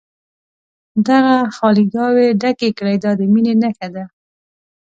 دغه 1.07 1.35
خالي 1.57 1.85
ګاوې 1.93 2.27
ډکې 2.41 2.69
کړي 2.77 2.95
دا 3.03 3.11
د 3.19 3.21
مینې 3.33 3.53
نښه 3.61 3.87
ده. 3.95 4.05